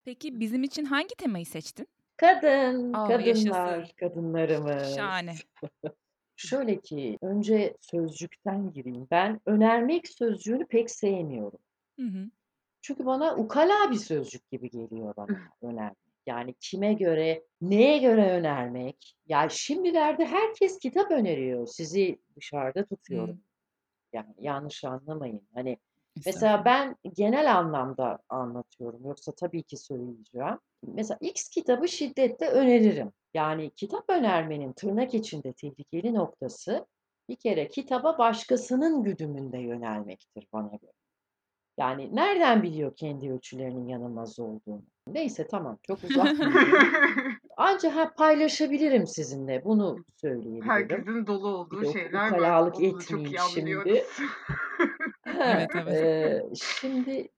[0.05, 1.87] Peki bizim için hangi temayı seçtin?
[2.17, 3.95] Kadın, Aa, kadınlar, yaşasın.
[3.99, 4.95] kadınlarımız.
[4.95, 5.35] Şahane.
[6.47, 9.07] Şöyle ki önce sözcükten gireyim.
[9.11, 11.59] Ben önermek sözcüğünü pek sevmiyorum.
[11.99, 12.29] Hı hı.
[12.81, 15.97] Çünkü bana ukala bir sözcük gibi geliyor bana önermek.
[16.25, 19.15] Yani kime göre, neye göre önermek?
[19.27, 21.67] Ya şimdilerde herkes kitap öneriyor.
[21.67, 23.41] Sizi dışarıda tutuyorum.
[24.13, 25.41] Yani yanlış anlamayın.
[25.53, 25.77] Hani
[26.25, 29.05] mesela ben genel anlamda anlatıyorum.
[29.05, 30.59] Yoksa tabii ki söyleyeceğim.
[30.87, 33.11] Mesela X kitabı şiddetle öneririm.
[33.33, 36.85] Yani kitap önermenin tırnak içinde tehlikeli noktası
[37.29, 40.91] bir kere kitaba başkasının güdümünde yönelmektir bana göre.
[41.77, 44.83] Yani nereden biliyor kendi ölçülerinin yanılmaz olduğunu?
[45.07, 46.77] Neyse tamam çok uzatmayayım.
[47.57, 50.69] Ancak ha, paylaşabilirim sizinle bunu söyleyebilirim.
[50.69, 52.37] Herkesin dolu Bir olduğu o şeyler var.
[52.37, 54.03] ukalalık etmeyeyim iyi şimdi.
[55.45, 55.93] Evet, evet.
[55.93, 57.29] Eee, şimdi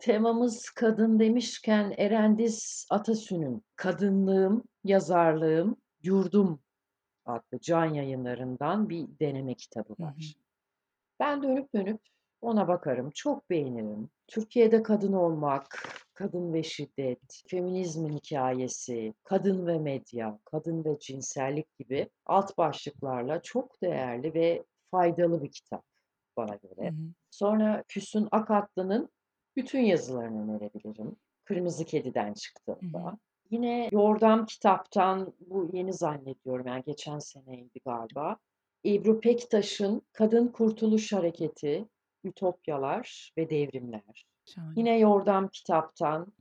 [0.00, 6.60] temamız kadın demişken Erendiz Atasü'nün Kadınlığım, Yazarlığım, Yurdum
[7.24, 10.06] adlı can yayınlarından bir deneme kitabı Hı hı.
[10.06, 10.34] var.
[11.20, 12.00] Ben dönüp dönüp
[12.40, 14.10] ona bakarım, çok beğenirim.
[14.26, 22.10] Türkiye'de kadın olmak, kadın ve şiddet, feminizmin hikayesi, kadın ve medya, kadın ve cinsellik gibi
[22.26, 25.84] alt başlıklarla çok değerli ve faydalı bir kitap
[26.36, 26.90] bana Hı göre.
[26.90, 26.94] hı.
[27.30, 29.08] Sonra Füsun Akatlı'nın
[29.62, 31.16] bütün yazılarını önerebilirim.
[31.44, 32.34] Kırmızı Kedi'den Hı hı.
[32.34, 33.18] çıktığında.
[33.50, 38.36] Yine Yordam kitaptan, bu yeni zannediyorum yani geçen seneydi galiba.
[38.86, 41.88] Ebru Pektaş'ın Kadın Kurtuluş Hareketi,
[42.24, 44.26] Ütopyalar ve Devrimler.
[44.46, 44.72] Şahane.
[44.76, 46.32] Yine Yordam kitaptan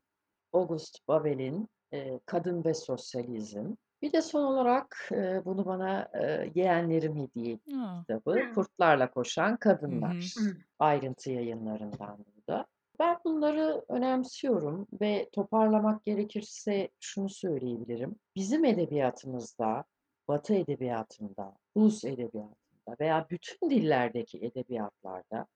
[0.53, 3.73] August Babel'in e, Kadın ve Sosyalizm.
[4.01, 7.71] Bir de son olarak e, bunu bana e, yeğenlerim hediye etti
[8.07, 8.53] kitabı.
[8.55, 10.33] Kurtlarla Koşan Hı Kadınlar.
[10.37, 10.57] hı.
[10.79, 12.65] Ayrıntı yayınlarından burada.
[12.99, 18.15] Ben bunları önemsiyorum ve toparlamak gerekirse şunu söyleyebilirim.
[18.35, 19.83] Bizim edebiyatımızda,
[20.27, 25.47] Batı edebiyatında, Rus edebiyatında veya bütün dillerdeki edebiyatlarda,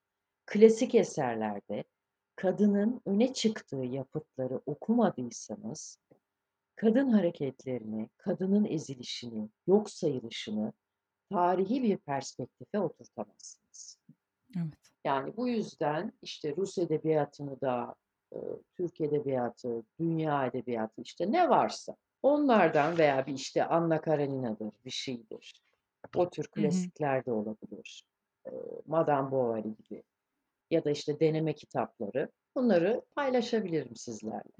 [0.46, 1.84] klasik eserlerde
[2.36, 5.98] kadının öne çıktığı yapıtları okumadıysanız,
[6.76, 10.74] kadın hareketlerini, kadının ezilişini, yok sayılışını
[11.32, 14.00] tarihi bir perspektife oturtamazsınız.
[14.58, 14.83] Evet.
[15.04, 17.96] Yani bu yüzden işte Rus edebiyatını da,
[18.34, 18.38] e,
[18.78, 25.64] Türk edebiyatı, dünya edebiyatı işte ne varsa onlardan veya bir işte Anna Karenina'dır, bir şeydir.
[26.16, 28.04] O tür klasikler de olabilir.
[28.48, 28.52] E,
[28.86, 30.04] Madame Bovary gibi
[30.72, 32.30] ya da işte deneme kitapları.
[32.56, 34.52] Bunları paylaşabilirim sizlerle.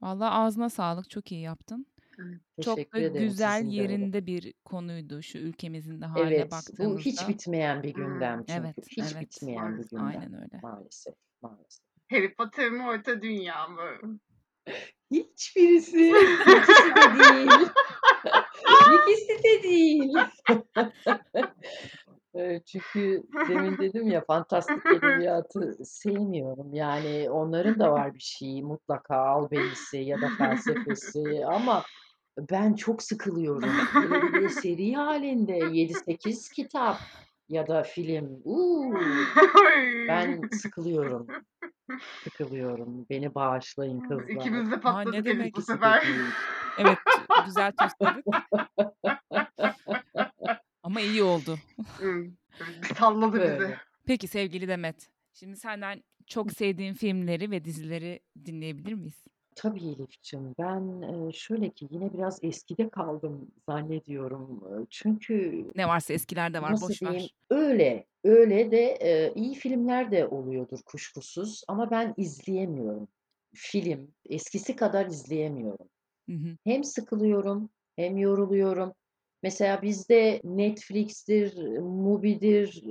[0.00, 1.10] Vallahi ağzına sağlık.
[1.10, 1.86] Çok iyi yaptın.
[2.62, 3.28] Çok da ederim.
[3.28, 3.92] güzel Sizin de öyle.
[3.92, 6.68] yerinde bir konuydu şu ülkemizin de haline Evet, bu hiç
[7.16, 7.28] baktığımızda.
[7.28, 8.60] bitmeyen bir gündem çünkü.
[8.60, 9.20] Evet, Hiç evet.
[9.20, 9.90] bitmeyen bir maalesef.
[9.90, 10.06] gündem.
[10.06, 10.60] Aynen öyle.
[10.62, 11.84] Maalesef, maalesef.
[12.10, 14.18] Harry Potter mı Orta Dünya mı?
[15.10, 16.08] Hiçbirisi,
[16.46, 17.50] ikisi de değil.
[18.94, 20.12] İkisi de değil.
[22.34, 26.74] Eee, çünkü demin dedim ya fantastik edebiyatı sevmiyorum.
[26.74, 31.82] Yani onların da var bir şeyi mutlaka albenisi ya da felsefesi ama
[32.38, 33.70] ben çok sıkılıyorum.
[34.34, 36.96] Bir de seri halinde 7-8 kitap
[37.48, 38.40] ya da film.
[38.44, 38.94] Uuu,
[40.08, 41.26] ben sıkılıyorum.
[42.24, 43.06] Sıkılıyorum.
[43.10, 44.28] Beni bağışlayın kızlar.
[44.28, 45.56] İkimiz de ne patladık Elif demek?
[45.56, 46.06] bu sefer.
[46.78, 46.98] Evet,
[47.46, 48.24] güzel tostladık.
[50.82, 51.58] Ama iyi oldu.
[52.98, 53.48] Salladı bizi.
[53.60, 53.78] Böyle.
[54.06, 55.10] Peki sevgili Demet.
[55.34, 59.24] Şimdi senden çok sevdiğin filmleri ve dizileri dinleyebilir miyiz?
[59.56, 60.54] Tabii Elifciğim.
[60.58, 64.62] Ben eee, şöyle ki yine biraz eskide kaldım zannediyorum.
[64.80, 67.16] Eee, Çünkü Ne varsa eskilerde var, nasıl boş diyeyim?
[67.16, 67.34] ver.
[67.50, 73.08] Öyle, öyle de eee, iyi filmler de oluyordur kuşkusuz ama ben izleyemiyorum.
[73.56, 75.88] Film eskisi kadar izleyemiyorum.
[76.28, 76.56] Hı hı.
[76.64, 78.94] Hem sıkılıyorum hem yoruluyorum.
[79.42, 82.84] Mesela bizde Netflix'tir, Mubi'dir,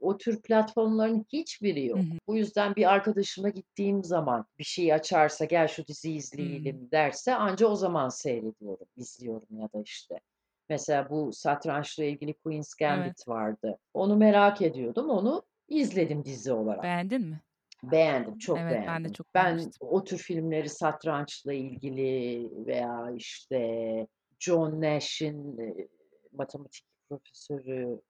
[0.00, 1.98] o tür platformların hiçbiri Hı yok.
[1.98, 2.18] hı.
[2.26, 7.66] Bu yüzden bir arkadaşıma gittiğim zaman bir şey açarsa gel şu diziyi izleyelim derse anca
[7.66, 10.20] o zaman seyrediyorum, izliyorum ya da işte.
[10.68, 12.90] Mesela bu satrançla ilgili Queen's Evet.
[12.98, 13.78] Gambit vardı.
[13.94, 15.10] Onu merak ediyordum.
[15.10, 16.82] Onu izledim dizi olarak.
[16.82, 17.40] Beğendin mi?
[17.82, 19.12] Beğendim, çok Evet, ben de beğendim.
[19.12, 19.88] çok Ben beğenmiştim.
[19.88, 24.06] o tür filmleri satrançla ilgili veya işte
[24.38, 25.88] John Nash'in eee,
[26.32, 28.00] matematik profesörü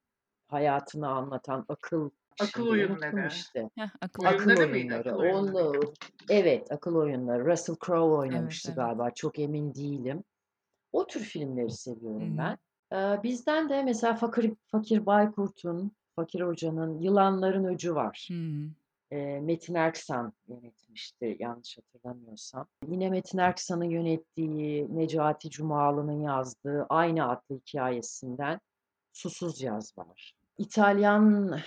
[0.49, 2.11] hayatını anlatan akıl
[2.41, 3.27] Akıl oyunları.
[3.29, 3.71] işte.
[3.79, 4.71] Heh, akıl Akıl oyunları.
[4.73, 4.99] Oyunları.
[5.01, 5.79] Akıl oyunları.
[5.81, 5.93] Onu
[6.31, 7.47] evet, akıl oyunları.
[7.47, 8.77] Russell Crowe Evet, oynamıştı evet.
[8.77, 9.11] galiba.
[9.11, 10.25] Çok emin değilim.
[10.93, 12.39] O tür filmleri seviyorum hı.
[12.39, 12.59] ben.
[12.93, 18.29] Eee, bizden de mesela Fakir Fakir Baykurt'un, Fakir Hoca'nın Yılanların Öcü var.
[18.31, 18.69] Hıı.
[19.13, 22.67] Eee, Metin Erksan yönetmişti yanlış hatırlamıyorsam.
[22.89, 28.61] Yine Metin Erksan'ın yönettiği, Necati Cumalı'nın yazdığı aynı adlı hikâyesinden
[29.13, 30.35] Susuz Yaz var.
[30.59, 31.59] İtalyan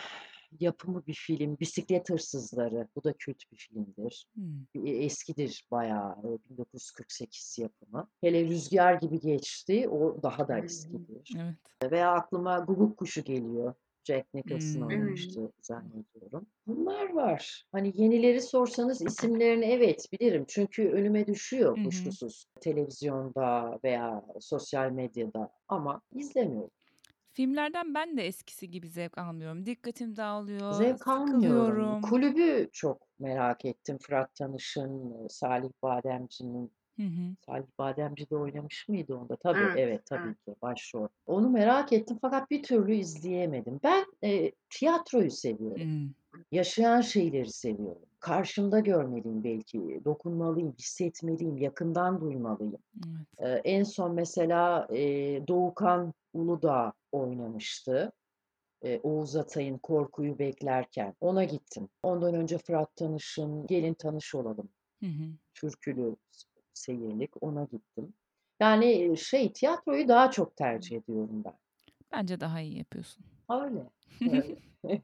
[0.60, 2.88] yapımı bir film Bisiklet Hırsızları.
[2.96, 4.28] Bu da kült bir filmdir.
[4.74, 8.10] Eee, eskidir bayağı, eee, 1948 yapımı.
[8.22, 11.34] Hele Rüzgâr Gibi Geçti, o daha da eskidir.
[11.82, 11.92] Evet.
[11.92, 13.74] Veya aklıma Guguk Kuşu geliyor.
[14.04, 14.88] Jack Nicholson Hımm.
[14.88, 16.48] oynamıştı zannediyorum.
[16.68, 17.66] Bunlar var.
[17.72, 20.46] Hani yenileri sorsanız isimlerini evet bilirim.
[20.48, 21.84] Çünkü önüme düşüyor hı.
[21.84, 26.72] kuşkusuz televizyonda veya sosyal medyada ama izlemiyorum.
[27.34, 29.66] Filmlerden ben de eskisi gibi zevk almıyorum.
[29.66, 32.02] Dikkatim dağılıyor, Zevk almıyorum.
[32.02, 33.98] Kulübü çok merak ettim.
[34.02, 37.36] Fırat Tanış'ın, Salih Bademci'nin Hı hı.
[37.46, 39.36] Salih Bademci de oynamış mıydı onda?
[39.36, 40.46] Tabii, Evet, evet, tabii evet.
[40.46, 41.08] ki başrol.
[41.26, 43.80] Onu merak ettim fakat bir türlü izleyemedim.
[43.84, 46.14] Ben, eee, tiyatroyu seviyorum.
[46.52, 48.02] Yaşayan şeyleri seviyorum.
[48.20, 52.78] Karşımda görmeliyim belki, dokunmalıyım, hissetmeliyim, yakından duymalıyım.
[53.40, 53.62] Evet.
[53.66, 58.12] En son mesela, eee, Doğukan Uludağ oynamıştı.
[58.84, 61.16] Eee, Oğuz Atay'ın Korkuyu Beklerken.
[61.22, 61.90] Ona gittim.
[62.04, 65.38] Ondan önce Fırat Tanış'ın Gelin Tanış Olalım Hı hı.
[65.54, 66.16] türkülü
[66.74, 68.14] seyirlik, ona gittim.
[68.60, 71.54] Yani, şey, tiyatroyu daha çok tercih ediyorum ben.
[72.12, 73.26] Bence daha iyi yapıyorsun.
[73.50, 73.90] Öyle,
[74.84, 75.02] öyle.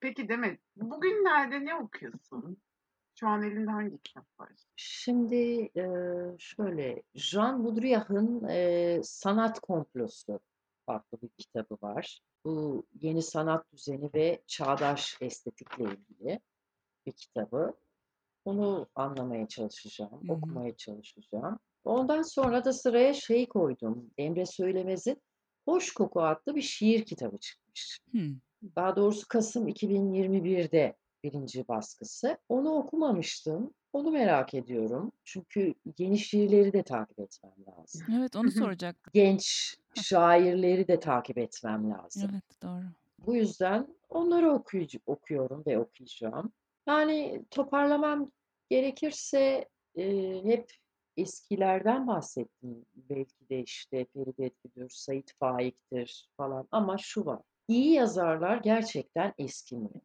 [0.00, 2.56] Peki Demet, bugünlerde ne okuyorsun?
[3.14, 4.48] Şu an elinde hangi kitap var?
[4.76, 5.70] Şimdi,
[6.38, 10.40] şöyle, Jean Baudrillard'ın, Sanat Komplosu
[10.86, 12.20] adlı bir kitabı var.
[12.44, 16.40] Bu yeni sanat düzeni ve çağdaş estetikle ilgili
[17.06, 17.74] bir kitabı.
[18.44, 20.32] Onu anlamaya çalışacağım, Hı hı.
[20.32, 21.58] okumaya çalışacağım.
[21.84, 25.22] Ondan sonra da sıraya şeyi koydum, Emre Söylemez'in
[25.64, 27.98] Hoş Koku adlı bir şiir kitabı çıkmış.
[28.12, 28.40] Hımm.
[28.76, 31.68] Daha doğrusu kasım 2021'de 1.
[31.68, 32.38] baskısı.
[32.48, 33.74] Onu okumamıştım.
[33.92, 35.12] Onu merak ediyorum.
[35.24, 38.02] Çünkü yeni şiirleri de takip etmem lazım.
[38.18, 38.50] Evet, Hı onu hı.
[38.58, 39.10] soracaktım.
[39.14, 42.30] Genç şairleri de takip etmem lazım.
[42.32, 42.84] Evet, doğru.
[43.18, 46.52] Bu yüzden onları okuyucu okuyorum ve okuyacağım.
[46.90, 48.32] Yani toparlamam
[48.70, 50.70] gerekirse, eee, hep
[51.16, 52.86] eskilerden bahsettim.
[52.94, 60.00] Belki de işte Feride Edgüdür, Sait Faik'tir falan ama şu var, iyi yazarlar gerçekten eskimiyor.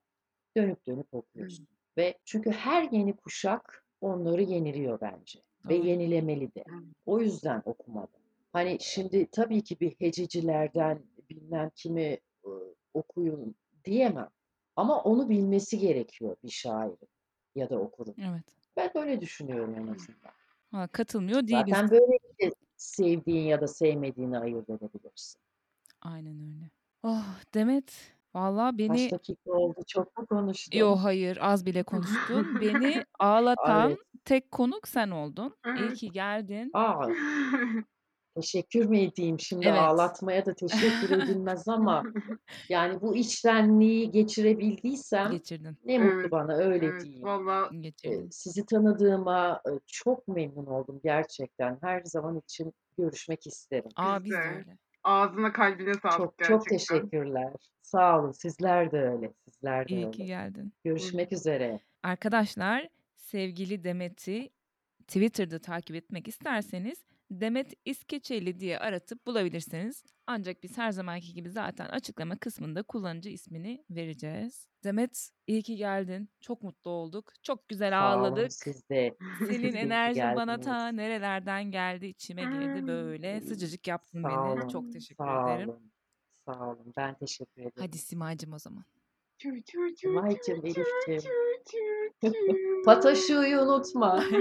[0.58, 1.50] Dönüp dönüp Hımm.
[1.52, 1.68] okuyorsun
[1.98, 5.88] ve çünkü her yeni kuşak onları yeniliyor bence ve Doğru.
[5.90, 6.66] yenilemeli de.
[6.68, 6.96] Hımm.
[7.06, 8.22] O yüzden okumadım.
[8.54, 14.30] Hani şimdi tabii ki bir hececilerden bilmem kimi, ııı, okuyun diyemem
[14.76, 16.98] ama onu bilmesi gerekiyor bir şairin
[17.56, 18.16] ya da okurun.
[18.18, 18.44] Evet.
[18.78, 20.32] Ben öyle düşünüyorum en azından.
[20.74, 21.66] Valla katılmıyor değiliz.
[21.70, 25.42] Zaten böylelikle sevdiğin ya da sevmediğini ayırt edebilirsin.
[26.02, 26.70] Aynen öyle.
[27.04, 29.80] Oh, Demet, valla Kaç beni dakika oldu?
[29.88, 30.98] Çok mu Yo, konuştum?
[30.98, 32.62] hayır, az bile konuştun.
[32.62, 34.00] Beni ağlatan Evet.
[34.26, 35.56] tek konuk sen oldun.
[35.78, 36.72] İyi ki geldin.
[36.74, 37.08] A!
[38.36, 39.40] Teşekkür mü edeyim?
[39.40, 39.80] Şimdi Evet.
[39.80, 42.04] ağlatmaya da teşekkür edilmez ama
[42.70, 45.78] yani bu içtenliği geçirebildiysem Geçirdin.
[45.86, 47.04] ne mutlu Evet, bana, öyle evet.
[47.04, 47.24] diyeyim.
[47.24, 48.28] Valla Eee, Geçirdin.
[48.32, 51.78] sizi tanıdığıma, çok memnun oldum gerçekten.
[51.82, 53.90] Her zaman için görüşmek isterim.
[53.96, 54.78] A, biz de öyle.
[55.04, 56.78] Ağzına kalbine sağlık Çok çok gerçekten.
[56.78, 57.54] teşekkürler.
[57.82, 58.32] Sağ olun.
[58.32, 60.26] Sizler de öyle, sizler de İyi ki öyle.
[60.26, 60.62] geldin.
[60.62, 60.72] Hı hı.
[60.84, 61.80] Görüşmek üzere.
[62.04, 64.50] Arkadaşlar, sevgili Demet'i
[65.08, 66.98] Twitter'da takip etmek isterseniz
[67.32, 70.04] Demet İskeçeli diye aratıp bulabilirsiniz.
[70.28, 74.68] Ancak biz her zamanki gibi zaten açıklama kısmında kullanıcı ismini vereceğiz.
[74.84, 76.30] Demet, iyi ki geldin.
[76.42, 77.34] Çok mutlu olduk.
[77.44, 78.54] Çok güzel Sağ olun ağladık.
[78.54, 79.16] siz de.
[79.40, 83.42] Senin Siz de ki enerjin bana ta nerelerden geldi, içime girdi böyle.
[83.42, 84.72] Sıcacık yaptın Sağ beni.
[84.72, 85.70] Çok olun, teşekkür sağ ederim.
[85.70, 85.92] olun,
[86.46, 86.94] sağ olun.
[86.98, 87.74] Ben teşekkür ederim.
[87.80, 88.84] Hadi Simacım o zaman.
[89.38, 90.22] Çu Elif'ciğim.
[92.86, 94.24] Pataşu'yu unutma.